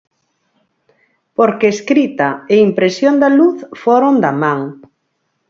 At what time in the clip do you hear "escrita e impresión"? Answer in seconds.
1.75-3.13